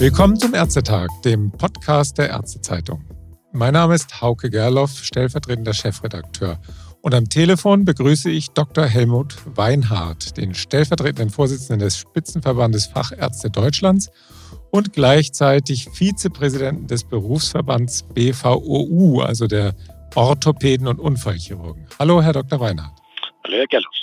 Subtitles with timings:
[0.00, 3.04] Willkommen zum Ärztetag, dem Podcast der Ärztezeitung.
[3.52, 6.58] Mein Name ist Hauke Gerloff, stellvertretender Chefredakteur.
[7.02, 8.86] Und am Telefon begrüße ich Dr.
[8.86, 14.08] Helmut Weinhardt, den stellvertretenden Vorsitzenden des Spitzenverbandes Fachärzte Deutschlands
[14.70, 19.74] und gleichzeitig Vizepräsidenten des Berufsverbands BVOU, also der
[20.14, 21.86] Orthopäden und Unfallchirurgen.
[21.98, 22.58] Hallo, Herr Dr.
[22.58, 22.98] Weinhardt.
[23.44, 23.99] Hallo, Herr Gerloff.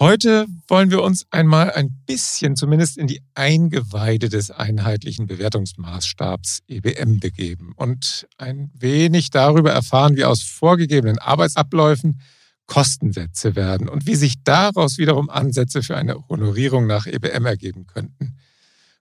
[0.00, 7.20] Heute wollen wir uns einmal ein bisschen zumindest in die Eingeweide des einheitlichen Bewertungsmaßstabs EBM
[7.20, 12.20] begeben und ein wenig darüber erfahren, wie aus vorgegebenen Arbeitsabläufen
[12.66, 18.34] Kostensätze werden und wie sich daraus wiederum Ansätze für eine Honorierung nach EBM ergeben könnten.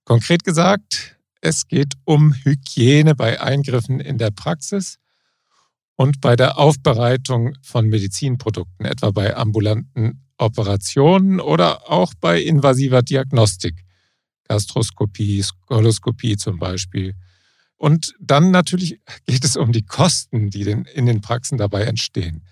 [0.03, 4.99] Konkret gesagt, es geht um Hygiene bei Eingriffen in der Praxis
[5.95, 13.83] und bei der Aufbereitung von Medizinprodukten, etwa bei ambulanten Operationen oder auch bei invasiver Diagnostik,
[14.47, 17.13] Gastroskopie, Skoloskopie zum Beispiel.
[17.77, 22.43] Und dann natürlich geht es um die Kosten, die in den Praxen dabei entstehen.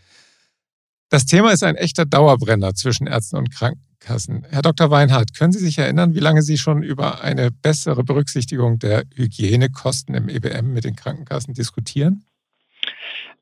[1.09, 4.45] Das Thema ist ein echter Dauerbrenner zwischen Ärzten und Krankenkassen.
[4.49, 4.89] Herr Dr.
[4.91, 10.15] Weinhardt, können Sie sich erinnern, wie lange Sie schon über eine bessere Berücksichtigung der Hygienekosten
[10.15, 12.23] im EBM mit den Krankenkassen diskutieren?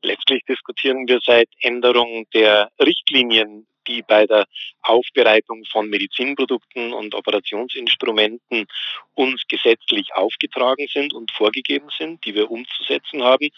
[0.02, 4.46] Letztlich diskutieren wir seit Änderung der Richtlinien die bei der
[4.82, 8.66] Aufbereitung von Medizinprodukten und Operationsinstrumenten
[9.14, 13.50] uns gesetzlich aufgetragen sind und vorgegeben sind, die wir umzusetzen haben,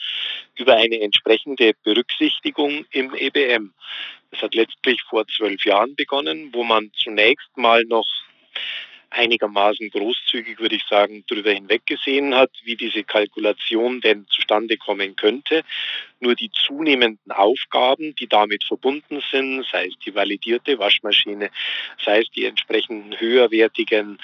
[0.56, 3.72] über eine entsprechende Berücksichtigung im EBM.
[4.30, 8.06] Das hat letztlich vor zwölf Jahren begonnen, wo man zunächst mal noch
[9.12, 15.62] einigermaßen großzügig, würde ich sagen, darüber hinweggesehen hat, wie diese Kalkulation denn zustande kommen könnte.
[16.20, 21.50] Nur die zunehmenden Aufgaben, die damit verbunden sind, sei es die validierte Waschmaschine,
[22.04, 24.19] sei es die entsprechenden höherwertigen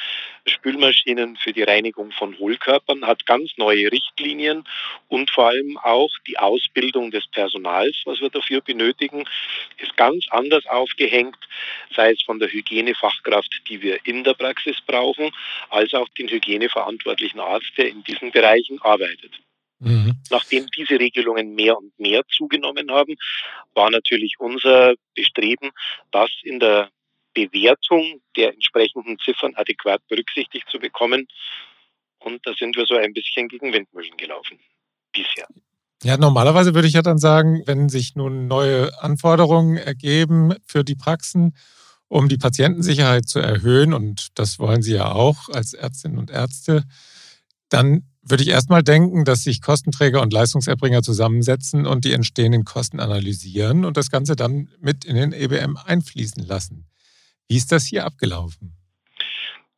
[0.49, 4.64] Spülmaschinen für die Reinigung von Hohlkörpern, hat ganz neue Richtlinien
[5.09, 9.25] und vor allem auch die Ausbildung des Personals, was wir dafür benötigen,
[9.79, 11.39] ist ganz anders aufgehängt,
[11.95, 15.31] sei es von der Hygienefachkraft, die wir in der Praxis brauchen,
[15.70, 19.41] als auch den hygieneverantwortlichen Arzt, der in diesen Bereichen arbeitet.
[19.81, 20.14] Mhm.
[20.31, 23.14] Nachdem diese Regelungen mehr und mehr zugenommen haben,
[23.75, 25.70] war natürlich unser Bestreben,
[26.11, 26.91] das in der
[27.47, 31.27] Bewertung der entsprechenden Ziffern adäquat berücksichtigt zu bekommen.
[32.19, 34.59] Und da sind wir so ein bisschen gegen Windmühlen gelaufen
[35.13, 35.47] bisher.
[36.03, 40.95] Ja, normalerweise würde ich ja dann sagen, wenn sich nun neue Anforderungen ergeben für die
[40.95, 41.57] Praxen,
[42.07, 46.85] um die Patientensicherheit zu erhöhen, und das wollen Sie ja auch als Ärztinnen und Ärzte,
[47.69, 53.01] dann würde ich erstmal denken, dass sich Kostenträger und Leistungserbringer zusammensetzen und die entstehenden Kosten
[53.01, 56.88] analysieren und das Ganze dann mit in den EBM einfließen lassen.
[57.48, 58.75] Wie ist das hier abgelaufen?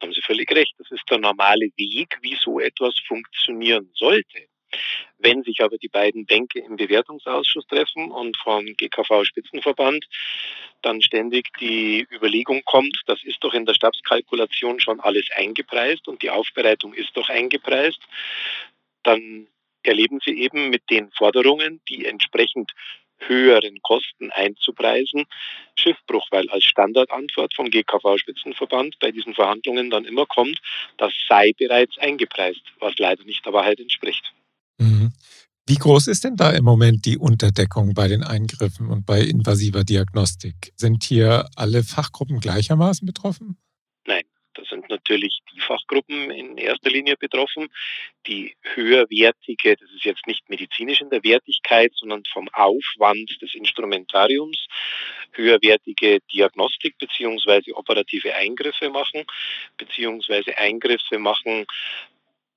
[0.02, 0.74] Haben Sie völlig recht.
[0.78, 4.48] Das ist der normale Weg, wie so etwas funktionieren sollte.
[5.18, 10.04] Wenn sich aber die beiden Bänke im Bewertungsausschuss treffen und vom GKV Spitzenverband
[10.82, 16.22] dann ständig die Überlegung kommt, das ist doch in der Stabskalkulation schon alles eingepreist und
[16.22, 18.00] die Aufbereitung ist doch eingepreist,
[19.02, 19.46] dann
[19.82, 22.72] erleben Sie eben mit den Forderungen, die entsprechend
[23.26, 25.24] höheren Kosten einzupreisen,
[25.76, 30.60] Schiffbruch, weil als Standardantwort vom GKV Spitzenverband bei diesen Verhandlungen dann immer kommt,
[30.98, 34.32] das sei bereits eingepreist, was leider nicht der Wahrheit entspricht.
[34.78, 35.12] Mhm.
[35.66, 39.84] Wie groß ist denn da im Moment die Unterdeckung bei den Eingriffen und bei invasiver
[39.84, 40.72] Diagnostik?
[40.76, 43.56] Sind hier alle Fachgruppen gleichermaßen betroffen?
[44.90, 47.68] Natürlich die Fachgruppen in erster Linie betroffen,
[48.26, 54.66] die höherwertige, das ist jetzt nicht medizinisch in der Wertigkeit, sondern vom Aufwand des Instrumentariums,
[55.32, 57.72] höherwertige Diagnostik bzw.
[57.72, 59.24] operative Eingriffe machen,
[59.76, 61.66] beziehungsweise Eingriffe machen,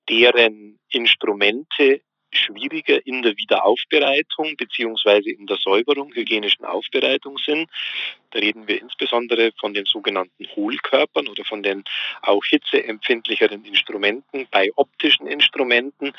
[0.09, 2.01] deren Instrumente
[2.35, 7.69] schwieriger in der Wiederaufbereitung beziehungsweise in der Säuberung, hygienischen Aufbereitung sind.
[8.31, 11.83] Da reden wir insbesondere von den sogenannten Hohlkörpern oder von den
[12.21, 16.13] auch hitzeempfindlicheren Instrumenten bei optischen Instrumenten,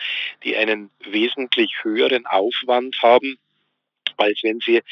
[0.44, 3.39] die einen wesentlich höheren Aufwand haben,
[4.17, 4.83] als wenn sie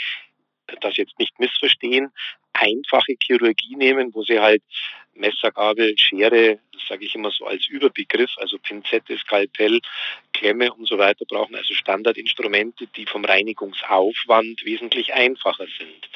[0.80, 2.10] das jetzt nicht missverstehen,
[2.52, 4.62] einfache Chirurgie nehmen, wo sie halt
[5.14, 9.80] Messer, Gabel, Schere, das sage ich immer so als Überbegriff, also Pinzette, Skalpell,
[10.32, 16.08] Klemme und so weiter brauchen, also Standardinstrumente, die vom Reinigungsaufwand wesentlich einfacher sind.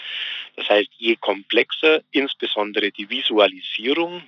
[0.57, 4.23] Das heißt, je komplexer insbesondere die Visualisierung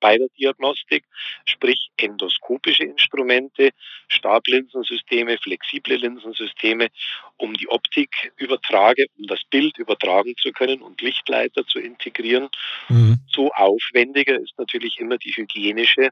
[0.00, 1.04] bei der Diagnostik,
[1.44, 3.70] sprich endoskopische Instrumente,
[4.08, 6.88] Stablinsensysteme, flexible Linsensysteme,
[7.36, 12.48] um die Optik übertrage, um das Bild übertragen zu können und Lichtleiter zu integrieren.
[12.88, 13.18] Mhm.
[13.28, 16.10] So aufwendiger ist natürlich immer die hygienische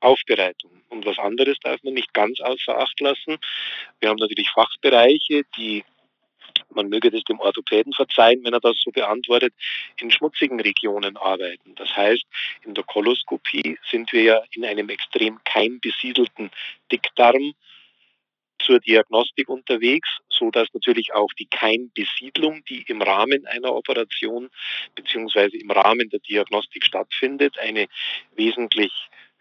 [0.00, 0.82] Aufbereitung.
[0.88, 3.38] Und was anderes darf man nicht ganz außer Acht lassen.
[4.00, 5.84] Wir haben natürlich Fachbereiche, die
[6.74, 9.54] man möge das dem Orthopäden verzeihen, wenn er das so beantwortet,
[10.00, 11.74] in schmutzigen Regionen arbeiten.
[11.76, 12.24] Das heißt,
[12.64, 16.50] in der Koloskopie sind wir ja in einem extrem keimbesiedelten
[16.90, 17.52] Dickdarm
[18.58, 24.50] zur Diagnostik unterwegs, so dass natürlich auch die Keimbesiedlung, die im Rahmen einer Operation
[24.94, 27.86] beziehungsweise im Rahmen der Diagnostik stattfindet, eine
[28.34, 28.92] wesentlich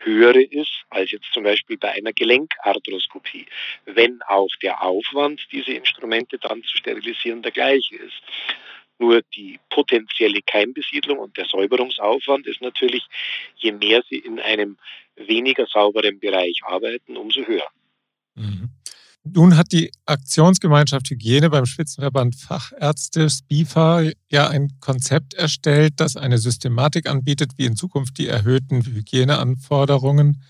[0.06, 3.46] höhere ist als jetzt zum Beispiel bei einer Gelenkarthroskopie,
[3.86, 8.22] wenn auch der Aufwand, diese Instrumente dann zu sterilisieren, der gleiche ist.
[8.98, 13.04] Nur die potenzielle Keimbesiedlung und der Säuberungsaufwand ist natürlich,
[13.58, 14.78] je mehr Sie in einem
[15.16, 17.68] weniger sauberen Bereich arbeiten, umso höher.
[18.36, 18.70] Mhm.
[19.28, 26.38] Nun hat die Aktionsgemeinschaft Hygiene beim Spitzenverband Fachärzte SPIFA ja ein Konzept erstellt, das eine
[26.38, 30.44] Systematik anbietet, wie in Zukunft die erhöhten Hygieneanforderungen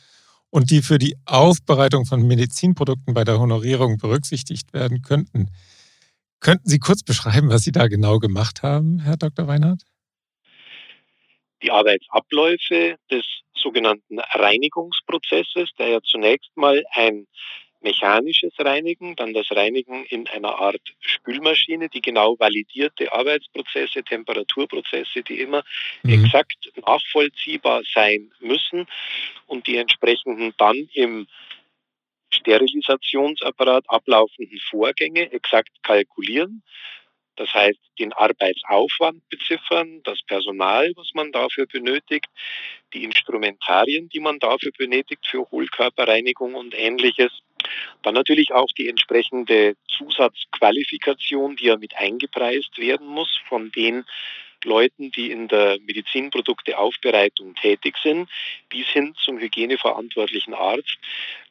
[0.50, 5.52] und die für die Aufbereitung von Medizinprodukten bei der Honorierung berücksichtigt werden könnten.
[6.42, 9.48] Könnten Sie kurz beschreiben, was Sie da genau gemacht haben, Herr Dr.
[9.48, 9.84] Weinhardt?
[11.64, 17.26] Die Arbeitsabläufe des sogenannten Reinigungsprozesses, der ja zunächst mal ein
[17.86, 25.40] mechanisches Reinigen, dann das Reinigen in einer Art Spülmaschine, die genau validierte Arbeitsprozesse, Temperaturprozesse, die
[25.40, 25.64] immer
[26.04, 26.26] mhm.
[26.26, 28.88] exakt nachvollziehbar sein müssen
[29.46, 31.28] und die entsprechenden dann im
[32.32, 36.64] Sterilisationsapparat ablaufenden Vorgänge exakt kalkulieren.
[37.38, 42.28] Das heißt, den Arbeitsaufwand beziffern, das Personal, was man dafür benötigt,
[42.94, 47.32] die Instrumentarien, die man dafür benötigt für Hohlkörperreinigung und ähnliches.
[48.04, 54.06] Dann natürlich auch die entsprechende Zusatzqualifikation, die ja mit eingepreist werden muss von den
[54.66, 58.30] Leuten, die in der Medizinprodukteaufbereitung tätig sind,
[58.70, 60.98] bis hin zum hygieneverantwortlichen Arzt,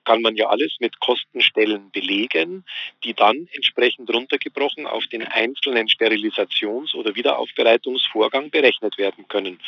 [0.05, 2.65] kann man ja alles mit Kostenstellen belegen,
[3.05, 9.59] die dann entsprechend runtergebrochen auf den einzelnen Sterilisations- oder Wiederaufbereitungsvorgang berechnet werden können.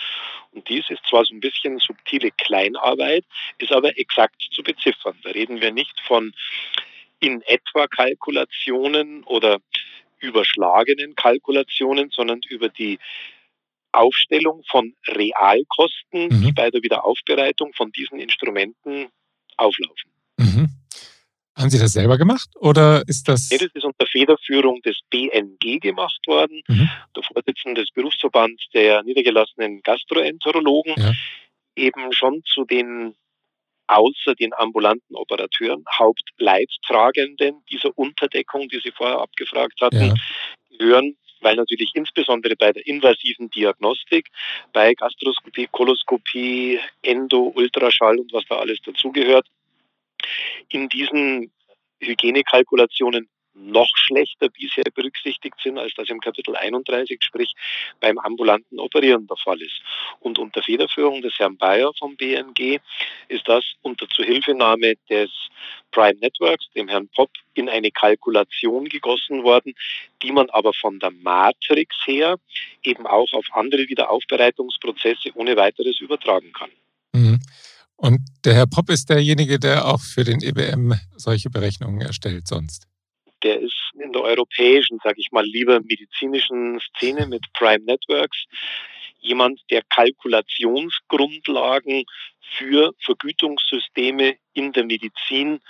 [0.53, 3.25] Und dies ist zwar so ein bisschen subtile Kleinarbeit,
[3.59, 5.19] ist aber exakt zu beziffern.
[5.23, 6.35] Da reden wir nicht von
[7.21, 9.59] in etwa Kalkulationen oder
[10.21, 12.99] überschlagenen Kalkulationen, sondern über die
[13.97, 16.43] Aufstellung von Realkosten, mhm.
[16.43, 19.09] die bei der Wiederaufbereitung von diesen Instrumenten
[19.57, 20.11] auflaufen.
[20.39, 20.69] Mhm.
[21.57, 23.49] Haben Sie das selber gemacht oder ist das?
[23.51, 26.63] Nee, das ist unter Federführung des BNG gemacht worden.
[26.69, 26.91] Mhm.
[27.17, 31.13] Der Vorsitzende des Berufsverbands der niedergelassenen Gastroenterologen ja.
[31.75, 33.15] eben schon zu den
[33.87, 40.15] außer den ambulanten Operateuren Hauptleidtragenden dieser Unterdeckung, die Sie vorher abgefragt hatten, ja.
[40.77, 44.29] gehören weil natürlich insbesondere bei der invasiven Diagnostik,
[44.73, 49.47] bei Gastroskopie, Koloskopie, Endo, Ultraschall und was da alles dazugehört,
[50.69, 51.53] in diesen
[52.01, 57.53] Hygienekalkulationen noch schlechter bisher berücksichtigt sind, als das im Kapitel 31, sprich
[58.01, 59.81] beim ambulanten Operieren der Fall ist.
[60.21, 62.79] Und unter Federführung des Herrn Bayer vom BNG
[63.29, 65.31] ist das unter Zuhilfenahme des
[65.91, 69.75] Prime Networks, dem Herrn Popp, in eine Kalkulation gegossen worden,
[70.23, 72.37] die man aber von der Matrix her
[72.83, 76.71] eben auch auf andere Wiederaufbereitungsprozesse ohne weiteres übertragen kann.
[77.13, 77.41] Mhm.
[77.97, 82.87] Und der Herr Popp ist derjenige, der auch für den EBM solche Berechnungen erstellt sonst
[83.43, 88.45] der ist in der europäischen, sage ich mal, lieber medizinischen Szene mit Prime Networks
[89.19, 92.05] jemand, der Kalkulationsgrundlagen
[92.57, 95.61] für Vergütungssysteme in der Medizin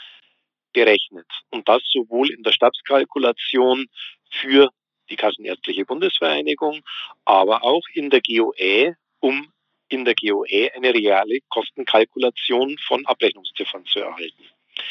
[0.72, 1.26] berechnet.
[1.50, 3.86] Und das sowohl in der Staatskalkulation
[4.30, 4.70] für
[5.08, 6.82] die Kassenärztliche Bundesvereinigung,
[7.24, 9.52] aber auch in der GOE, um
[9.88, 14.44] in der GOE eine reale Kostenkalkulation von Abrechnungsziffern zu erhalten.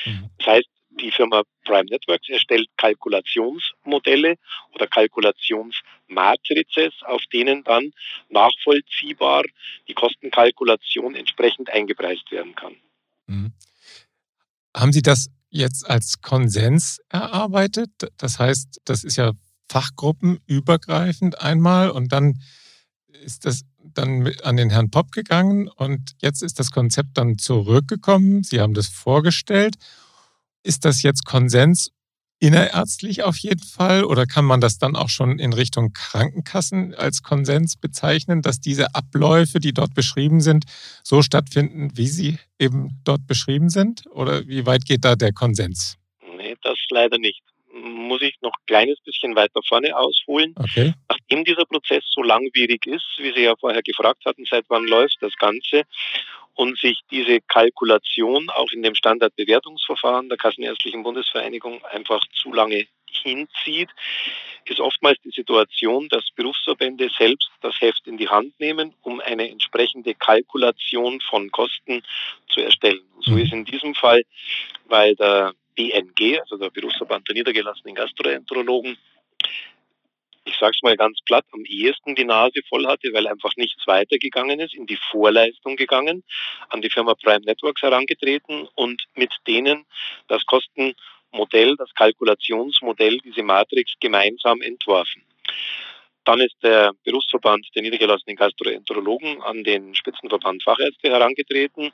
[0.06, 0.30] Mhm.
[0.38, 4.36] Das heißt, die Firma Prime Networks erstellt Kalkulationsmodelle
[4.74, 7.92] oder Kalkulationsmatrizes, auf denen dann
[8.30, 9.44] nachvollziehbar
[9.88, 12.76] die Kostenkalkulation entsprechend eingepreist werden kann.
[13.28, 13.54] Mhm.
[14.76, 17.92] Haben Sie das jetzt als Konsens erarbeitet?
[18.18, 19.32] Das heißt, das ist ja
[19.70, 22.40] fachgruppenübergreifend einmal und dann
[23.24, 28.44] ist das dann an den Herrn Popp gegangen und jetzt ist das Konzept dann zurückgekommen.
[28.44, 29.76] Sie haben das vorgestellt
[30.66, 31.92] ist das jetzt Konsens
[32.40, 37.24] innerärztlich auf jeden Fall oder kann man das dann auch schon in Richtung Krankenkassen als
[37.24, 40.66] Konsens bezeichnen, dass diese Abläufe, die dort beschrieben sind,
[41.04, 44.04] so stattfinden, wie sie eben dort beschrieben sind?
[44.12, 45.98] Oder wie weit geht da der Konsens?
[46.38, 47.42] Nee, das leider nicht.
[47.74, 50.54] Muss ich noch ein kleines bisschen weiter vorne ausholen.
[50.58, 50.94] Okay.
[51.10, 55.18] Nachdem dieser Prozess so langwierig ist, wie Sie ja vorher gefragt hatten, seit wann läuft
[55.22, 55.84] das Ganze,
[56.56, 62.88] und sich diese Kalkulation auch in dem Standardbewertungsverfahren der Kassenärztlichen Bundesvereinigung einfach zu lange
[63.24, 63.90] hinzieht,
[64.66, 69.50] ist oftmals die Situation, dass Berufsverbände selbst das Heft in die Hand nehmen, um eine
[69.50, 72.04] entsprechende Kalkulation von Kosten
[72.50, 73.02] zu erstellen.
[73.16, 73.38] Und so mhm.
[73.40, 74.24] ist in diesem Fall,
[74.86, 78.98] weil der BNG, also der Berufsverband der niedergelassenen Gastroenterologen,
[80.46, 83.86] ich sage es mal ganz platt, am ehesten die Nase voll hatte, weil einfach nichts
[83.88, 86.24] weitergegangen ist, in die Vorleistung gegangen,
[86.70, 89.86] an die Firma Prime Networks herangetreten und mit denen
[90.28, 95.24] das Kostenmodell, das Kalkulationsmodell, diese Matrix gemeinsam entworfen.
[96.26, 101.92] Dann ist der Berufsverband der niedergelassenen Gastroenterologen an den Spitzenverband Fachärzte herangetreten.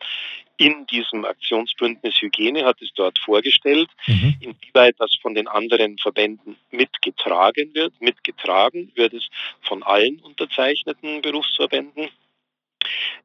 [0.57, 4.35] In diesem Aktionsbündnis Hygiene hat es dort vorgestellt, mhm.
[4.39, 7.93] inwieweit das von den anderen Verbänden mitgetragen wird.
[7.99, 9.27] Mitgetragen wird es
[9.61, 12.09] von allen unterzeichneten Berufsverbänden.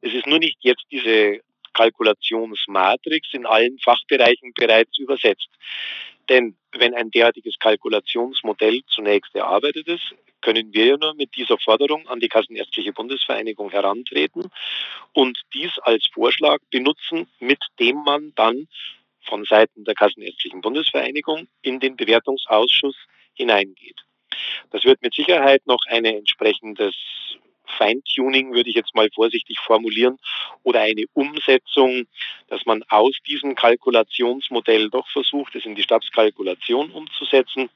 [0.01, 1.39] Es ist nur nicht jetzt diese
[1.73, 5.49] Kalkulationsmatrix in allen Fachbereichen bereits übersetzt.
[6.27, 12.07] Denn wenn ein derartiges Kalkulationsmodell zunächst erarbeitet ist, können wir ja nur mit dieser Forderung
[12.07, 14.49] an die Kassenärztliche Bundesvereinigung herantreten
[15.13, 18.67] und dies als Vorschlag benutzen, mit dem man dann
[19.23, 22.95] von Seiten der Kassenärztlichen Bundesvereinigung in den Bewertungsausschuss
[23.33, 23.99] hineingeht.
[24.71, 26.95] Das wird mit Sicherheit noch ein entsprechendes
[27.77, 30.17] Feintuning, würde ich jetzt mal vorsichtig formulieren,
[30.63, 32.07] oder eine Umsetzung,
[32.47, 37.69] dass man aus diesem Kalkulationsmodell doch versucht, es in die Stabskalkulation umzusetzen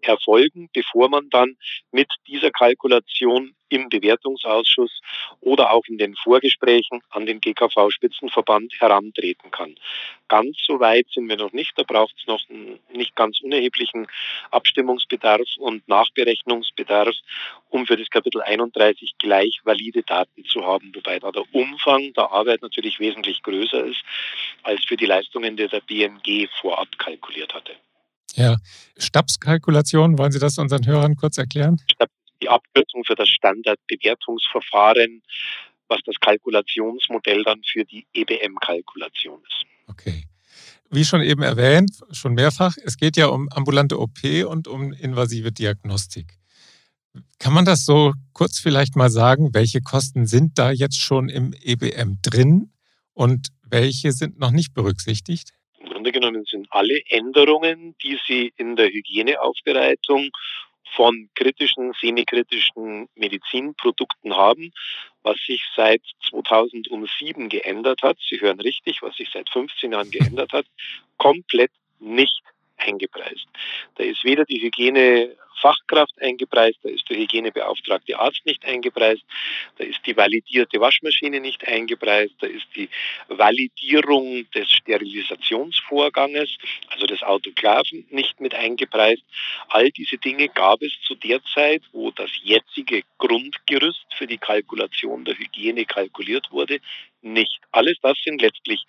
[0.00, 1.56] erfolgen, bevor man dann
[1.90, 5.00] mit dieser Kalkulation im Bewertungsausschuss
[5.40, 9.76] oder auch in den Vorgesprächen an den GKV-Spitzenverband herantreten kann.
[10.28, 11.72] Ganz so weit sind wir noch nicht.
[11.76, 14.06] Da braucht es noch einen nicht ganz unerheblichen
[14.50, 17.14] Abstimmungsbedarf und Nachberechnungsbedarf,
[17.70, 22.30] um für das Kapitel 31 gleich valide Daten zu haben, wobei da der Umfang der
[22.30, 24.02] Arbeit natürlich wesentlich größer ist
[24.62, 27.72] als für die Leistungen, die der BMG vorab kalkuliert hatte.
[28.34, 28.56] Ja,
[28.96, 31.80] Stabskalkulation, wollen Sie das unseren Hörern kurz erklären?
[32.40, 35.22] Die Abkürzung für das Standardbewertungsverfahren,
[35.88, 39.64] was das Kalkulationsmodell dann für die EBM-Kalkulation ist.
[39.86, 40.24] Okay.
[40.90, 45.52] Wie schon eben erwähnt, schon mehrfach, es geht ja um ambulante OP und um invasive
[45.52, 46.38] Diagnostik.
[47.38, 49.54] Kann man das so kurz vielleicht mal sagen?
[49.54, 52.72] Welche Kosten sind da jetzt schon im EBM drin
[53.12, 55.52] und welche sind noch nicht berücksichtigt?
[56.02, 60.30] Grunde genommen sind alle Änderungen, die Sie in der Hygieneaufbereitung
[60.96, 64.72] von kritischen, semikritischen Medizinprodukten haben,
[65.22, 68.18] was sich seit 2007 geändert hat.
[68.28, 70.66] Sie hören richtig, was sich seit 15 Jahren geändert hat,
[71.18, 72.42] komplett nicht
[72.86, 73.46] eingepreist.
[73.96, 79.22] Da ist weder die Hygienefachkraft eingepreist, da ist der hygienebeauftragte Arzt nicht eingepreist,
[79.78, 82.88] da ist die validierte Waschmaschine nicht eingepreist, da ist die
[83.28, 86.56] Validierung des Sterilisationsvorganges,
[86.90, 89.22] also des Autoklaven, nicht mit eingepreist.
[89.68, 95.24] All diese Dinge gab es zu der Zeit, wo das jetzige Grundgerüst für die Kalkulation
[95.24, 96.80] der Hygiene kalkuliert wurde,
[97.22, 97.60] nicht.
[97.70, 98.84] Alles das sind letztlich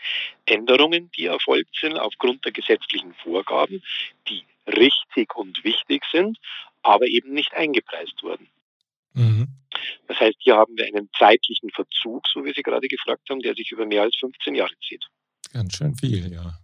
[0.46, 3.82] Änderungen, die erfolgt sind aufgrund der gesetzlichen Vorgaben,
[4.28, 6.38] die richtig und wichtig sind,
[6.82, 8.48] aber eben nicht eingepreist wurden.
[9.14, 9.48] Mhm.
[10.08, 13.56] Das heißt, hier haben wir einen zeitlichen Verzug, so wie Sie gerade gefragt haben, der
[13.56, 15.06] sich über mehr als 15 Jahre zieht.
[15.52, 16.58] Ganz schön viel, ja.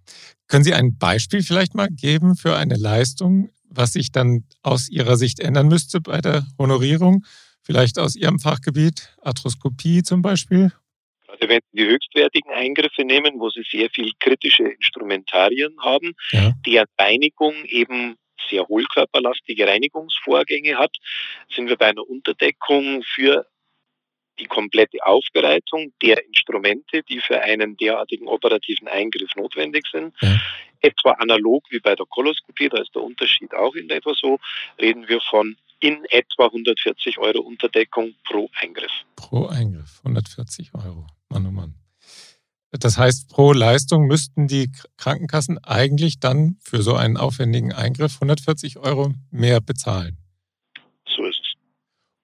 [0.47, 5.15] Können Sie ein Beispiel vielleicht mal geben für eine Leistung, was sich dann aus Ihrer
[5.15, 7.23] Sicht ändern müsste bei der Honorierung?
[7.61, 10.71] Vielleicht aus Ihrem Fachgebiet, Arthroskopie zum Beispiel?
[11.29, 16.53] Gerade wenn Sie die höchstwertigen Eingriffe nehmen, wo Sie sehr viel kritische Instrumentarien haben, ja.
[16.65, 18.15] deren Reinigung eben
[18.49, 20.95] sehr hohlkörperlastige Reinigungsvorgänge hat,
[21.53, 23.45] sind wir bei einer Unterdeckung für
[24.39, 30.15] die komplette Aufbereitung der Instrumente, die für einen derartigen operativen Eingriff notwendig sind.
[30.21, 30.39] Ja.
[30.81, 34.39] Etwa analog wie bei der Koloskopie, da ist der Unterschied auch in etwa so,
[34.79, 38.91] reden wir von in etwa 140 Euro Unterdeckung pro Eingriff.
[39.15, 41.07] Pro Eingriff, 140 Euro.
[41.29, 41.75] Mann, oh Mann.
[42.71, 48.77] Das heißt, pro Leistung müssten die Krankenkassen eigentlich dann für so einen aufwendigen Eingriff 140
[48.77, 50.17] Euro mehr bezahlen.
[51.07, 51.53] So ist es.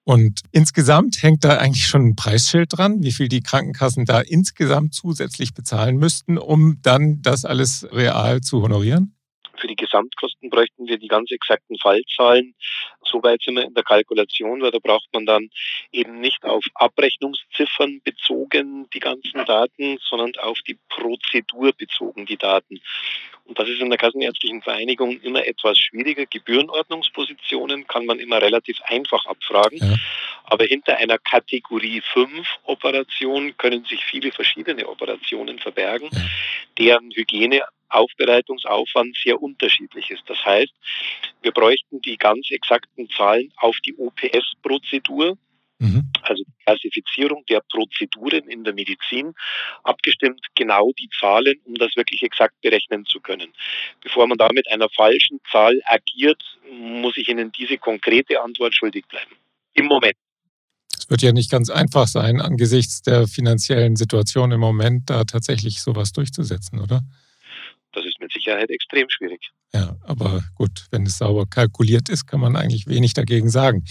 [0.04, 4.94] Und insgesamt hängt da eigentlich schon ein Preisschild dran, wie viel die Krankenkassen da insgesamt
[4.94, 9.16] zusätzlich bezahlen müssten, um dann das alles real zu honorieren?
[9.58, 12.54] Für die Gesamtkosten bräuchten wir die ganz exakten Fallzahlen
[13.10, 15.50] so weit sind wir in der Kalkulation, weil da braucht man dann
[15.92, 22.80] eben nicht auf Abrechnungsziffern bezogen die ganzen Daten, sondern auf die Prozedur bezogen die Daten.
[23.46, 26.26] Und das ist in der Kassenärztlichen Vereinigung immer etwas schwieriger.
[26.26, 29.78] Gebührenordnungspositionen kann man immer relativ einfach abfragen.
[29.78, 29.94] Ja.
[30.44, 36.10] Aber hinter einer Kategorie 5 Operation können sich viele verschiedene Operationen verbergen,
[36.78, 40.24] deren Hygieneaufbereitungsaufwand sehr unterschiedlich ist.
[40.26, 40.74] Das heißt,
[41.42, 42.50] wir bräuchten die ganz
[42.96, 45.36] exakten Zahlen auf die OPS-Prozedur,
[45.78, 46.10] mhm.
[46.22, 49.34] also die Klassifizierung der Prozeduren in der Medizin,
[49.82, 53.52] abgestimmt genau die Zahlen, um das wirklich exakt berechnen zu können.
[54.02, 59.06] Bevor man da mit einer falschen Zahl agiert, muss ich Ihnen diese konkrete Antwort schuldig
[59.06, 59.36] bleiben.
[59.74, 60.14] Im Moment.
[60.98, 65.80] Es wird ja nicht ganz einfach sein, angesichts der finanziellen Situation im Moment da tatsächlich
[65.80, 67.02] sowas durchzusetzen, oder?
[67.96, 69.40] Das ist mit Sicherheit extrem schwierig.
[69.72, 73.84] Ja, aber gut, wenn es sauber kalkuliert ist, kann man eigentlich wenig dagegen sagen.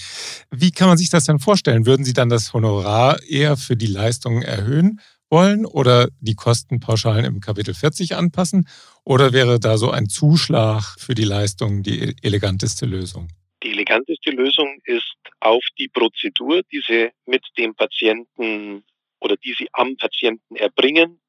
[0.51, 1.87] Wie kann man sich das denn vorstellen?
[1.87, 7.39] Würden Sie dann das Honorar eher für die Leistungen erhöhen wollen oder die Kostenpauschalen im
[7.39, 8.67] Kapitel 40 anpassen?
[9.05, 13.29] Oder wäre da so ein Zuschlag für die Leistungen die eleganteste Lösung?
[13.63, 18.83] Die eleganteste Lösung ist auf die Prozedur, die Sie mit dem Patienten
[19.19, 21.19] oder die Sie am Patienten erbringen,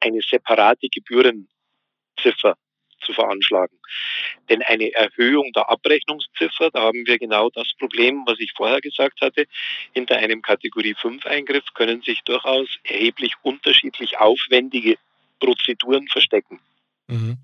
[0.00, 1.48] eine separate Gebühren
[2.20, 2.56] Ziffer
[3.02, 3.78] zu veranschlagen.
[4.48, 9.20] Denn eine Erhöhung der Abrechnungsziffer, da haben wir genau das Problem, was ich vorher gesagt
[9.20, 9.46] hatte,
[9.92, 14.96] hinter einem Kategorie 5 Eingriff können sich durchaus erheblich unterschiedlich aufwendige
[15.38, 16.60] Prozeduren verstecken.
[17.06, 17.38] Mhm.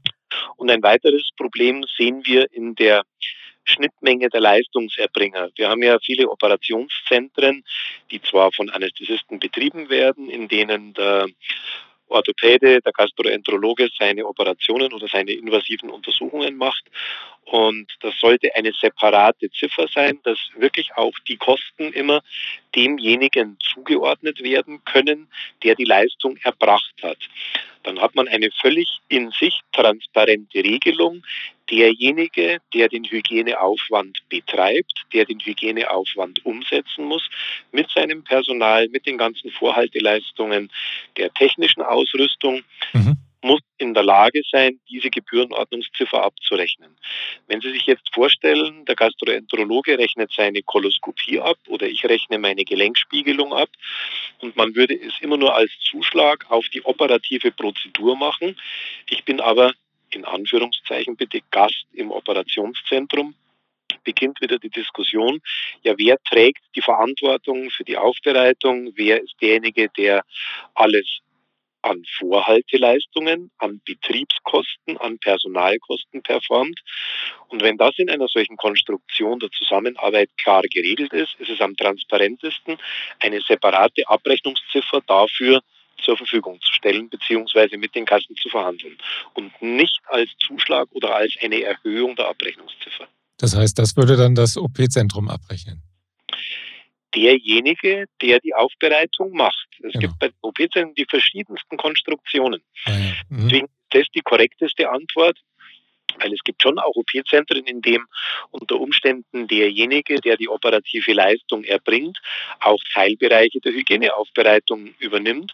[0.57, 3.05] Und ein weiteres Problem sehen wir in der
[3.64, 5.50] Schnittmenge der Leistungserbringer.
[5.57, 7.64] Wir haben ja viele Operationszentren,
[8.11, 11.26] die zwar von Anästhesisten betrieben werden, in denen der
[12.12, 16.85] Orthopäde, der Gastroenterologe seine Operationen oder seine invasiven Untersuchungen macht.
[17.45, 22.23] Und das sollte eine separate Ziffer sein, dass wirklich auch die Kosten immer
[22.75, 25.28] demjenigen zugeordnet werden können,
[25.62, 27.19] der die Leistung erbracht hat.
[27.83, 31.25] Dann hat man eine völlig in sich transparente Regelung,
[31.73, 37.29] derjenige, der den Hygieneaufwand betreibt, der den Hygieneaufwand umsetzen muss,
[37.73, 40.71] mit seinem Personal, mit den ganzen Vorhalteleistungen
[41.17, 43.17] der technischen Ausrüstung, mhm.
[43.41, 46.95] muss in der Lage sein, diese Gebührenordnungsziffer abzurechnen.
[47.49, 52.65] Wenn Sie sich jetzt vorstellen, der Gastroenterologe rechnet seine Koloskopie ab oder ich rechne meine
[52.65, 53.71] Gelenkspiegelung ab
[54.41, 58.56] und man würde es immer nur als Zuschlag auf die operative Prozedur machen.
[59.08, 59.73] Ich bin aber
[60.14, 63.34] in Anführungszeichen bitte Gast im Operationszentrum,
[64.04, 65.40] beginnt wieder die Diskussion,
[65.82, 70.25] ja, wer trägt die Verantwortung für die Aufbereitung, wer ist derjenige, der
[70.75, 71.20] alles
[71.82, 76.80] an Vorhalteleistungen, an Betriebskosten, an Personalkosten performt.
[77.48, 81.76] Und wenn das in einer solchen Konstruktion der Zusammenarbeit klar geregelt ist, ist es am
[81.76, 82.78] transparentesten,
[83.18, 85.60] eine separate Abrechnungsziffer dafür
[86.02, 88.97] zur Verfügung zu stellen beziehungsweise mit den Kassen zu verhandeln
[89.34, 93.08] und nicht als Zuschlag oder als eine Erhöhung der Abrechnungsziffer.
[93.38, 95.82] Das heißt, das würde dann das OP-Zentrum abrechnen?
[97.15, 99.69] Derjenige, der die Aufbereitung macht.
[99.82, 100.00] Es genau.
[100.00, 102.62] gibt bei OP-Zentren die verschiedensten Konstruktionen.
[102.86, 103.12] Ja, ja.
[103.28, 103.49] Mhm.
[103.49, 105.38] Deswegen ist das die korrekteste Antwort.
[106.18, 108.06] Weil es gibt schon auch OP-Zentren, in dem
[108.50, 112.18] unter Umständen derjenige, der die operative Leistung erbringt,
[112.60, 115.52] auch Teilbereiche der Hygieneaufbereitung übernimmt,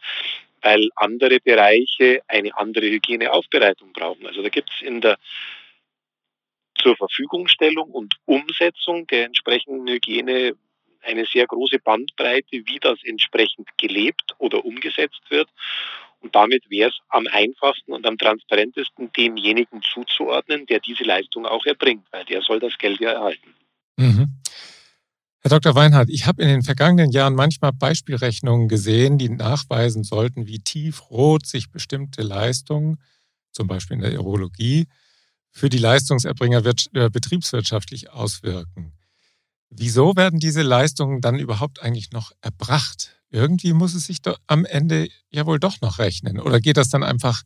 [0.63, 4.27] weil andere Bereiche eine andere Hygieneaufbereitung brauchen.
[4.27, 5.19] Also da gibt es in der
[6.79, 10.55] zur Verfügungstellung und Umsetzung der entsprechenden Hygiene
[11.03, 15.49] eine sehr große Bandbreite, wie das entsprechend gelebt oder umgesetzt wird.
[16.21, 21.65] Und damit wäre es am einfachsten und am transparentesten demjenigen zuzuordnen, der diese Leistung auch
[21.65, 23.55] erbringt, weil der soll das Geld ja erhalten.
[23.97, 24.29] Mhm.
[25.41, 25.75] Herr Dr.
[25.77, 31.47] Weinhardt, ich habe in den vergangenen Jahren manchmal Beispielrechnungen gesehen, die nachweisen sollten, wie tiefrot
[31.47, 33.01] sich bestimmte Leistungen,
[33.53, 34.89] zum Beispiel in der Urologie,
[35.51, 38.93] für die Leistungserbringer äh, betriebswirtschaftlich auswirken.
[39.71, 43.18] Wieso werden diese Leistungen dann überhaupt eigentlich noch erbracht?
[43.31, 46.41] Irgendwie muss es sich am Ende ja wohl doch noch rechnen.
[46.41, 47.43] Oder geht das dann einfach,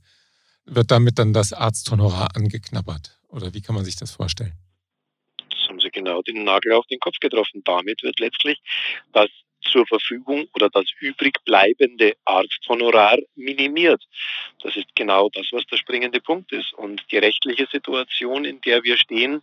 [0.64, 3.18] wird damit dann das Arzthonorar angeknabbert?
[3.28, 4.54] Oder wie kann man sich das vorstellen?
[5.50, 7.62] Das haben Sie genau den Nagel auf den Kopf getroffen.
[7.64, 8.60] Damit wird letztlich
[9.12, 9.28] das
[9.62, 14.02] zur Verfügung oder das übrig bleibende Arzthonorar minimiert.
[14.62, 16.72] Das ist genau das, was der springende Punkt ist.
[16.74, 19.42] Und die rechtliche Situation, in der wir stehen,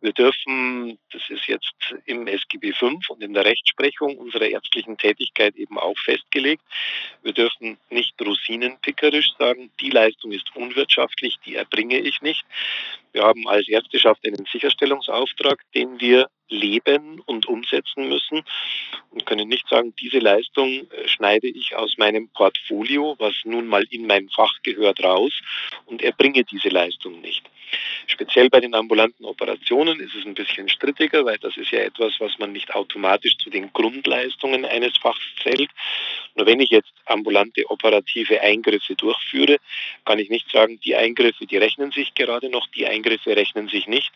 [0.00, 5.56] Wir dürfen, das ist jetzt im SGB V und in der Rechtsprechung unserer ärztlichen Tätigkeit
[5.56, 6.62] eben auch festgelegt,
[7.22, 12.44] wir dürfen nicht rosinenpickerisch sagen, die Leistung ist unwirtschaftlich, die erbringe ich nicht.
[13.14, 18.42] Wir haben als Ärzteschaft einen Sicherstellungsauftrag, den wir leben und umsetzen müssen
[19.10, 23.84] und können nicht sagen, diese Leistung äh, schneide ich aus meinem Portfolio, was nun mal
[23.90, 25.32] in mein Fach gehört, raus
[25.86, 27.48] und erbringe diese Leistung nicht.
[28.06, 32.12] Speziell bei den ambulanten Operationen ist es ein bisschen strittiger, weil das ist ja etwas,
[32.18, 35.70] was man nicht automatisch zu den Grundleistungen eines Fachs zählt.
[36.34, 39.58] Nur wenn ich jetzt ambulante operative Eingriffe durchführe,
[40.04, 43.86] kann ich nicht sagen, die Eingriffe, die rechnen sich gerade noch, die Eingriffe rechnen sich
[43.86, 44.12] nicht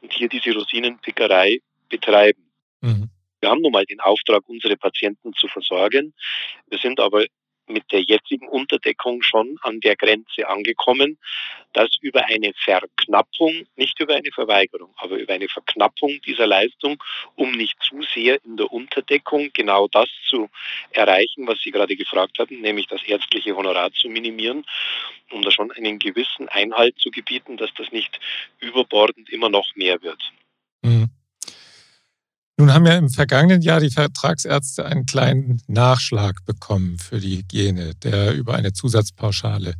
[0.00, 2.42] und hier diese Rosinenpickerei betreiben.
[2.80, 3.10] Mhm.
[3.40, 6.14] Wir haben nun mal den Auftrag, unsere Patienten zu versorgen.
[6.68, 7.24] Wir sind aber
[7.72, 11.18] mit der jetzigen Unterdeckung schon an der Grenze angekommen,
[11.72, 17.02] dass über eine Verknappung, nicht über eine Verweigerung, aber über eine Verknappung dieser Leistung,
[17.34, 20.48] um nicht zu sehr in der Unterdeckung genau das zu
[20.90, 24.64] erreichen, was Sie gerade gefragt hatten, nämlich das ärztliche Honorar zu minimieren,
[25.30, 28.20] um da schon einen gewissen Einhalt zu gebieten, dass das nicht
[28.60, 30.22] überbordend immer noch mehr wird.
[30.82, 31.08] Mhm.
[32.58, 37.94] Nun haben ja im vergangenen Jahr die Vertragsärzte einen kleinen Nachschlag bekommen für die Hygiene,
[37.94, 39.74] der über eine Zusatzpauschale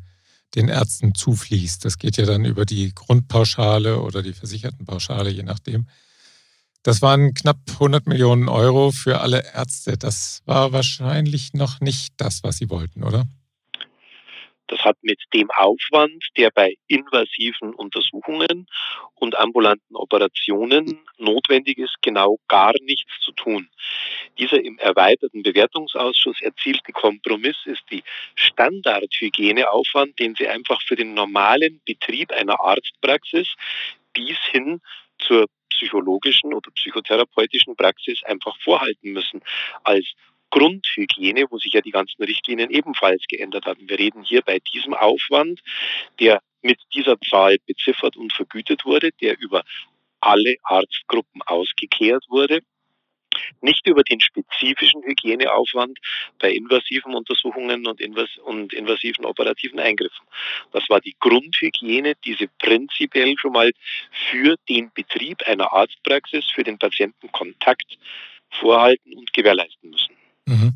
[0.55, 1.85] den Ärzten zufließt.
[1.85, 5.87] Das geht ja dann über die Grundpauschale oder die Versichertenpauschale, je nachdem.
[6.83, 9.97] Das waren knapp 100 Millionen Euro für alle Ärzte.
[9.97, 13.25] Das war wahrscheinlich noch nicht das, was Sie wollten, oder?
[14.69, 18.67] Das hat mit dem Aufwand, der bei invasiven Untersuchungen
[19.17, 23.69] und ambulanten Operationen notwendig ist, genau gar nichts zu tun.
[24.39, 28.03] Dieser im erweiterten Bewertungsausschuss erzielte Kompromiss ist die
[28.35, 33.55] Standardhygieneaufwand, den Sie einfach für den normalen Betrieb einer Arztpraxis
[34.13, 34.81] bis hin
[35.19, 39.41] zur psychologischen oder psychotherapeutischen Praxis einfach vorhalten müssen
[39.85, 40.07] als
[40.53, 43.89] Grundhygiene, wo sich ja die ganzen Richtlinien ebenfalls geändert haben.
[43.89, 45.61] Wir reden hier bei diesem Aufwand,
[46.21, 49.65] der mit dieser Zahl beziffert und vergütet wurde, der über
[50.21, 52.61] alle Arztgruppen ausgekehrt wurde,
[53.63, 55.99] nicht über den spezifischen Hygieneaufwand
[56.39, 60.27] bei invasiven Untersuchungen und, invas und, invasiven operativen Eingriffen.
[60.71, 63.73] Das war die Grundhygiene, die Sie prinzipiell schon mal
[64.31, 67.97] für den Betrieb einer Arztpraxis, für den Patienten Kontakt
[68.51, 70.22] vorhalten und gewährleisten müssen.
[70.47, 70.75] Mhm.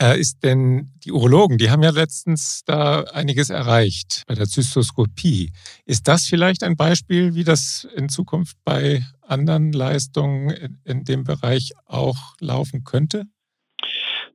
[0.00, 5.50] Äh, ist denn die Urologen, die haben ja letztens da einiges erreicht bei der Zystoskopie.
[5.86, 11.24] Ist das vielleicht ein Beispiel, wie das in Zukunft bei anderen Leistungen in, in dem
[11.24, 13.24] Bereich auch laufen könnte?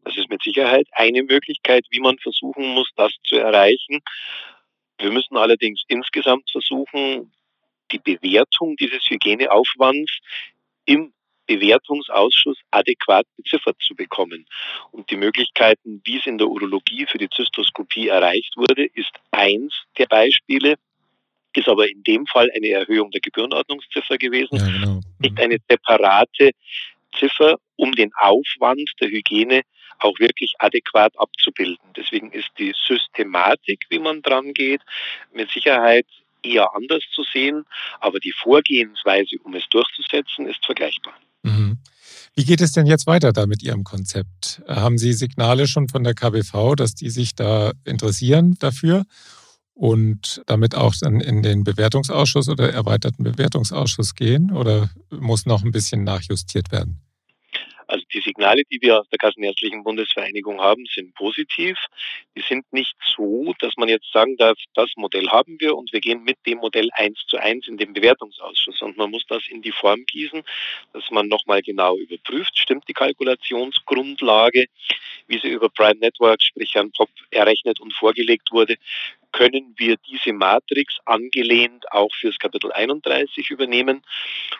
[0.04, 4.02] Das ist mit Sicherheit eine Möglichkeit, wie man versuchen muss, das zu erreichen.
[4.98, 7.32] Wir müssen allerdings insgesamt versuchen,
[7.94, 10.12] die Bewertung dieses Hygieneaufwands
[10.86, 11.14] im
[11.58, 14.46] Bewertungsausschuss adäquat beziffert zu bekommen.
[14.92, 19.74] Und die Möglichkeiten, wie es in der Urologie für die Zystoskopie erreicht wurde, ist eins
[19.98, 20.76] der Beispiele,
[21.56, 25.02] ist aber in dem Fall eine Erhöhung der Gebührenordnungsziffer gewesen, ja, genau.
[25.20, 26.52] nicht eine separate
[27.18, 29.62] Ziffer, um den Aufwand der Hygiene
[30.00, 31.86] auch wirklich adäquat abzubilden.
[31.96, 34.82] Deswegen ist die Systematik, wie man dran geht,
[35.32, 36.08] mit Sicherheit
[36.42, 37.66] eher anders zu sehen,
[38.00, 41.14] aber die Vorgehensweise, um es durchzusetzen, ist vergleichbar.
[41.44, 41.78] Mhm.
[42.36, 44.62] Wie geht es denn jetzt weiter da mit Ihrem Konzept?
[44.68, 49.06] Haben Sie Signale schon von der KBV, dass die sich da interessieren dafür
[49.76, 55.72] und damit auch dann in den Bewertungsausschuss oder erweiterten Bewertungsausschuss gehen oder muss noch ein
[55.72, 57.02] bisschen nachjustiert werden?
[58.44, 61.78] Die Signale, die wir aus der Kassenärztlichen Bundesvereinigung haben, sind positiv.
[62.36, 66.02] Die sind nicht so, dass man jetzt sagen darf, das Modell haben wir und wir
[66.02, 68.82] gehen mit dem Modell eins zu eins in den Bewertungsausschuss.
[68.82, 70.44] Und man muss das in die Form gießen,
[70.92, 74.66] dass man nochmal genau überprüft, stimmt die Kalkulationsgrundlage,
[75.28, 78.76] wie sie über Prime Network, sprich Herrn Pop, errechnet und vorgelegt wurde,
[79.34, 84.04] können wir diese Matrix angelehnt auch fürs Kapitel 31 übernehmen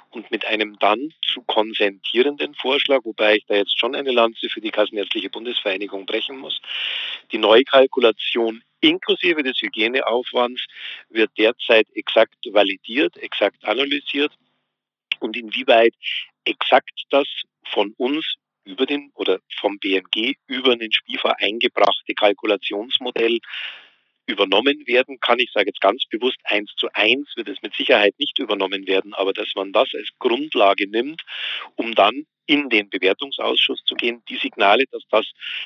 [0.10, 4.60] und mit einem dann zu konsentierenden Vorschlag, wobei ich da jetzt schon eine Lanze für
[4.60, 6.60] die Kassenärztliche Bundesvereinigung brechen muss,
[7.32, 10.66] die Neukalkulation inklusive des Hygieneaufwands
[11.10, 14.34] wird derzeit exakt validiert, exakt analysiert.
[15.20, 15.94] Und inwieweit
[16.44, 17.28] exakt das
[17.72, 23.40] von uns über den oder vom BMG über den SPIFA eingebrachte Kalkulationsmodell
[24.26, 25.40] übernommen werden kann.
[25.40, 29.14] Ich sage jetzt ganz bewusst, eins zu eins wird es mit Sicherheit nicht übernommen werden,
[29.14, 31.22] aber dass man das als Grundlage nimmt,
[31.76, 34.22] um dann in den Bewertungsausschuss zu gehen.
[34.30, 35.26] Die Signale, dass das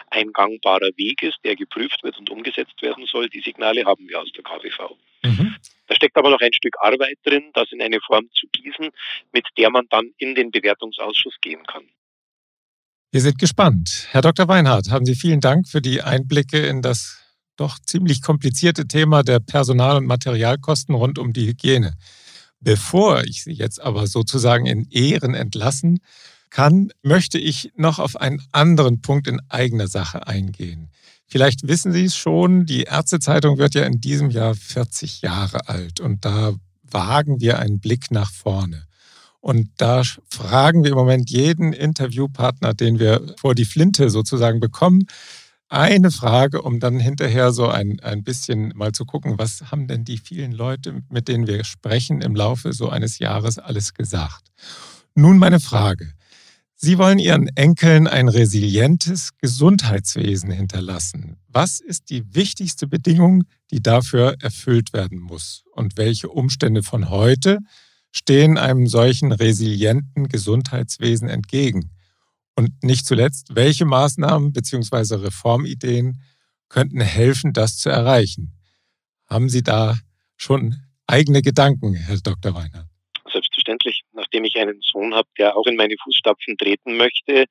[0.09, 4.21] ein gangbarer Weg ist, der geprüft wird und umgesetzt werden soll, die Signale haben wir
[4.21, 4.95] aus der KWV.
[5.23, 5.55] Mhm.
[5.87, 8.89] Da steckt aber noch ein Stück Arbeit drin, das in eine Form zu gießen,
[9.31, 11.87] mit der man dann in den Bewertungsausschuss gehen kann.
[13.11, 14.07] Wir sind gespannt.
[14.11, 14.47] Herr Dr.
[14.47, 17.26] Weinhardt, haben Sie vielen Dank für die Einblicke in das
[17.57, 21.93] doch ziemlich komplizierte Thema der Personal- und Materialkosten rund um die Hygiene.
[22.59, 25.99] Bevor ich Sie jetzt aber sozusagen in Ehren entlassen
[26.49, 30.89] kann, möchte ich noch auf einen anderen Punkt in eigener Sache eingehen.
[31.27, 35.99] Vielleicht wissen Sie es schon, die Ärztezeitung wird ja in diesem Jahr 40 Jahre alt
[35.99, 36.53] und da
[36.89, 38.87] wagen wir einen Blick nach vorne.
[39.41, 45.07] Und da fragen wir im Moment jeden Interviewpartner, den wir vor die Flinte sozusagen bekommen,
[45.69, 50.05] eine Frage, um dann hinterher so ein, ein bisschen mal zu gucken, was haben denn
[50.05, 54.51] die vielen Leute, mit denen wir sprechen, im Laufe so eines Jahres alles gesagt.
[55.15, 56.13] Nun meine Frage.
[56.79, 61.37] Sie wollen Ihren Enkeln ein resilientes Gesundheitswesen hinterlassen.
[61.47, 65.63] Was ist die wichtigste Bedingung, die dafür erfüllt werden muss?
[65.71, 67.57] Und welche Umstände von heute
[68.11, 71.96] stehen einem solchen resilienten Gesundheitswesen entgegen?
[72.57, 75.15] Und nicht zuletzt, welche Maßnahmen bzw.
[75.23, 76.23] Reformideen
[76.69, 78.51] könnten helfen, das zu erreichen?
[79.29, 79.95] Haben Sie da
[80.37, 82.55] schon eigene Gedanken, Herr Dr.
[82.55, 82.89] Weiner?
[83.31, 87.45] Selbstverständlich nachdem ich einen Sohn habe, der auch in meine Fußstapfen treten möchte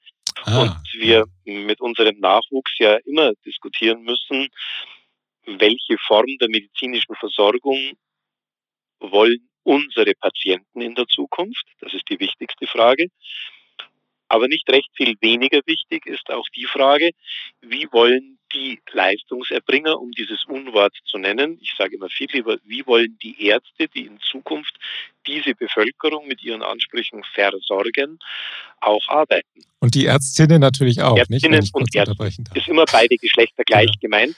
[0.45, 0.63] ah.
[0.63, 4.49] und wir mit unserem Nachwuchs ja immer diskutieren müssen,
[5.47, 7.93] welche Form der medizinischen Versorgung
[8.99, 11.65] wollen unsere Patienten in der Zukunft?
[11.81, 13.07] Das ist die wichtigste Frage.
[14.29, 17.11] Aber nicht recht viel weniger wichtig ist auch die Frage,
[17.61, 22.87] wie wollen die Leistungserbringer, um dieses Unwort zu nennen, ich sage immer viel lieber, wie
[22.87, 24.75] wollen die Ärzte, die in Zukunft
[25.27, 28.19] diese Bevölkerung mit ihren Ansprüchen versorgen,
[28.81, 29.65] auch arbeiten.
[29.81, 31.75] Und die Ärztinnen natürlich auch, Ärztinnen nicht?
[31.75, 34.01] und Ärzte ist immer beide Geschlechter gleich ja.
[34.01, 34.37] gemeint.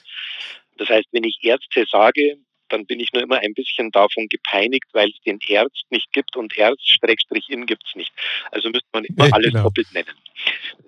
[0.78, 4.86] Das heißt, wenn ich Ärzte sage, dann bin ich nur immer ein bisschen davon gepeinigt,
[4.92, 8.12] weil es den Ärzt nicht gibt und Ärzt-in gibt es nicht.
[8.50, 9.64] Also müsste man immer ja, alles genau.
[9.64, 10.14] doppelt nennen.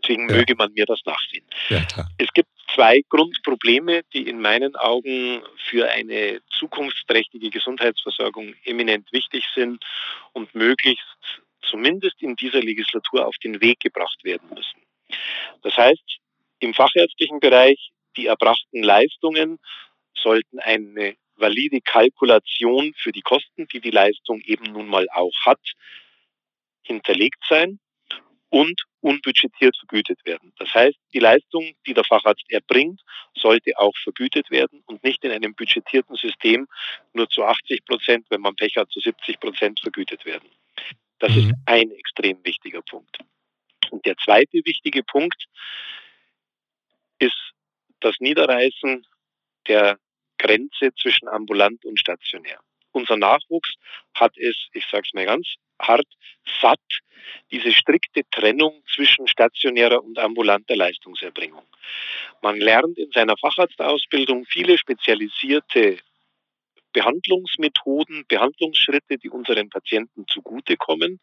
[0.02, 0.36] Deswegen ja.
[0.36, 1.44] möge man mir das nachsehen.
[1.68, 1.86] Ja,
[2.18, 9.82] es gibt zwei Grundprobleme, die in meinen Augen für eine zukunftsträchtige Gesundheitsversorgung eminent wichtig sind
[10.32, 11.04] und möglichst
[11.62, 14.80] zumindest in dieser Legislatur auf den Weg gebracht werden müssen.
[15.62, 16.18] Das heißt,
[16.60, 19.58] im fachärztlichen Bereich die erbrachten Leistungen
[20.14, 25.60] sollten eine valide Kalkulation für die Kosten, die die Leistung eben nun mal auch hat,
[26.82, 27.78] hinterlegt sein
[28.50, 30.52] und unbudgetiert vergütet werden.
[30.58, 33.00] Das heißt, die Leistung, die der Facharzt erbringt,
[33.34, 36.66] sollte auch vergütet werden und nicht in einem budgetierten System
[37.14, 40.48] nur zu 80 Prozent, wenn man Pech hat, zu 70 Prozent vergütet werden.
[41.18, 41.38] Das mhm.
[41.38, 43.18] ist ein extrem wichtiger Punkt.
[43.90, 45.44] Und der zweite wichtige Punkt
[47.18, 47.52] ist
[48.00, 49.06] das Niederreißen
[49.68, 49.98] der
[50.40, 52.58] Grenze zwischen ambulant und stationär.
[52.92, 53.74] Unser Nachwuchs
[54.14, 55.46] hat es, ich sage es mal ganz
[55.80, 56.06] hart,
[56.60, 56.80] satt,
[57.50, 61.64] diese strikte Trennung zwischen stationärer und ambulanter Leistungserbringung.
[62.42, 65.98] Man lernt in seiner Facharztausbildung viele spezialisierte
[66.92, 71.20] Behandlungsmethoden, Behandlungsschritte, die unseren Patienten zugutekommen.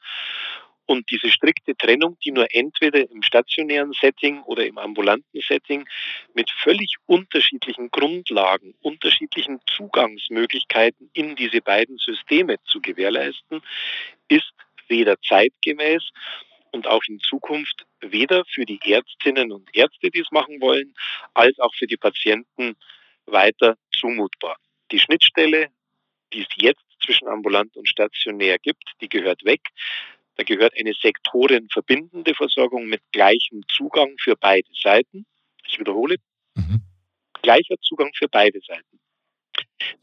[0.87, 5.87] Und diese strikte Trennung, die nur entweder im stationären Setting oder im ambulanten Setting
[6.33, 13.61] mit völlig unterschiedlichen Grundlagen, unterschiedlichen Zugangsmöglichkeiten in diese beiden Systeme zu gewährleisten,
[14.29, 14.53] ist
[14.87, 16.09] weder zeitgemäß
[16.71, 20.93] und auch in Zukunft weder für die Ärztinnen und Ärzte, die es machen wollen,
[21.33, 22.77] als auch für die Patienten
[23.25, 24.55] weiter zumutbar.
[24.91, 25.67] Die Schnittstelle,
[26.31, 29.61] die es jetzt zwischen ambulant und stationär gibt, die gehört weg.
[30.37, 35.25] Da gehört eine sektorenverbindende Versorgung mit gleichem Zugang für beide Seiten.
[35.65, 36.17] Ich wiederhole,
[36.55, 36.81] mhm.
[37.41, 38.99] gleicher Zugang für beide Seiten.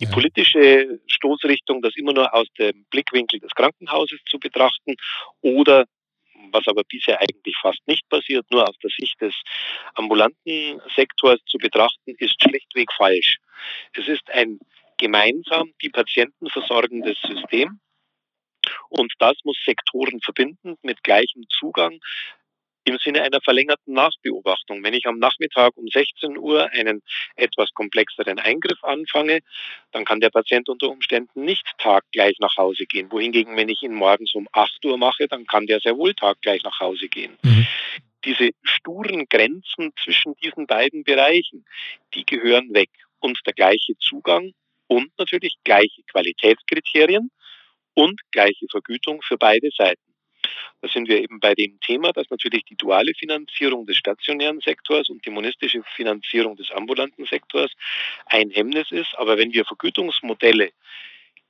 [0.00, 0.10] Die ja.
[0.10, 4.96] politische Stoßrichtung, das immer nur aus dem Blickwinkel des Krankenhauses zu betrachten
[5.40, 5.86] oder
[6.50, 9.34] was aber bisher eigentlich fast nicht passiert, nur aus der Sicht des
[9.94, 13.38] ambulanten Sektors zu betrachten, ist schlichtweg falsch.
[13.94, 14.58] Es ist ein
[14.98, 17.80] gemeinsam die Patienten versorgendes System,
[18.88, 22.00] und das muss Sektoren verbinden mit gleichem Zugang
[22.84, 24.82] im Sinne einer verlängerten Nachbeobachtung.
[24.82, 27.02] Wenn ich am Nachmittag um 16 Uhr einen
[27.34, 29.40] etwas komplexeren Eingriff anfange,
[29.92, 33.10] dann kann der Patient unter Umständen nicht taggleich nach Hause gehen.
[33.10, 36.62] Wohingegen, wenn ich ihn morgens um 8 Uhr mache, dann kann der sehr wohl taggleich
[36.62, 37.36] nach Hause gehen.
[37.42, 37.66] Mhm.
[38.24, 41.64] Diese sturen Grenzen zwischen diesen beiden Bereichen,
[42.14, 42.90] die gehören weg.
[43.18, 44.52] Und der gleiche Zugang
[44.86, 47.30] und natürlich gleiche Qualitätskriterien
[47.94, 50.02] und gleiche Vergütung für beide Seiten.
[50.82, 55.08] Da sind wir eben bei dem Thema, dass natürlich die duale Finanzierung des stationären Sektors
[55.08, 57.72] und die monistische Finanzierung des ambulanten Sektors
[58.26, 59.14] ein Hemmnis ist.
[59.16, 60.72] Aber wenn wir Vergütungsmodelle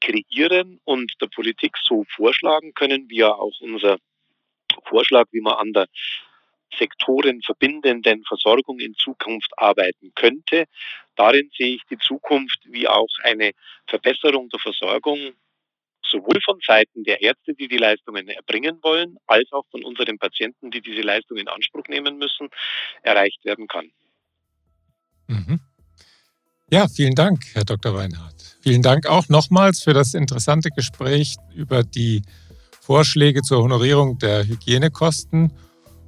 [0.01, 3.99] kreieren und der Politik so vorschlagen können, wie ja auch unser
[4.85, 5.87] Vorschlag, wie man an der
[6.79, 10.65] sektorenverbindenden Versorgung in Zukunft arbeiten könnte.
[11.17, 13.53] Darin sehe ich die Zukunft wie auch eine
[13.87, 15.35] Verbesserung der Versorgung
[16.11, 20.71] sowohl von Seiten der Ärzte, die die Leistungen erbringen wollen, als auch von unseren Patienten,
[20.71, 22.49] die diese Leistung in Anspruch nehmen müssen,
[23.03, 23.91] erreicht werden kann.
[25.27, 25.61] Mhm.
[26.71, 27.95] Ja, vielen Dank, Herr Dr.
[27.95, 28.57] Weinhardt.
[28.63, 32.23] Vielen Dank auch nochmals für das interessante Gespräch über die
[32.81, 35.53] Vorschläge zur Honorierung der Hygienekosten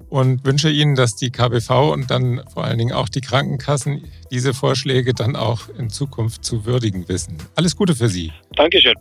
[0.08, 4.54] und wünsche Ihnen, dass die KBV und dann vor allen Dingen auch die Krankenkassen diese
[4.54, 7.38] Vorschläge dann auch in Zukunft zu würdigen wissen.
[7.54, 8.32] Alles Gute für Sie.
[8.54, 8.94] Dankeschön.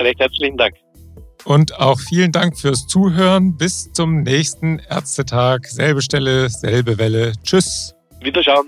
[0.00, 0.74] Recht herzlichen Dank.
[1.44, 3.56] Und auch vielen Dank fürs Zuhören.
[3.56, 5.66] Bis zum nächsten Ärztetag.
[5.66, 7.32] Selbe Stelle, selbe Welle.
[7.42, 7.94] Tschüss.
[8.20, 8.66] Wiederschauen.